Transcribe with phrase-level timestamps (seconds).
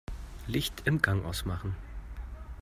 [0.47, 1.75] Licht im Gang ausmachen.